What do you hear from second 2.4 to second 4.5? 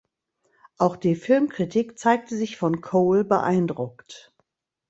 von Cole beeindruckt.